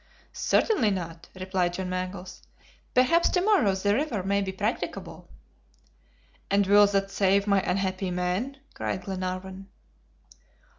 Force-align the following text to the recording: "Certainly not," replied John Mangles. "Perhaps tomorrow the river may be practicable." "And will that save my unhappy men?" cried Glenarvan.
"Certainly 0.33 0.89
not," 0.89 1.29
replied 1.39 1.73
John 1.73 1.89
Mangles. 1.91 2.41
"Perhaps 2.95 3.29
tomorrow 3.29 3.75
the 3.75 3.93
river 3.93 4.23
may 4.23 4.41
be 4.41 4.51
practicable." 4.51 5.29
"And 6.49 6.65
will 6.65 6.87
that 6.87 7.11
save 7.11 7.45
my 7.45 7.61
unhappy 7.61 8.09
men?" 8.09 8.57
cried 8.73 9.03
Glenarvan. 9.03 9.67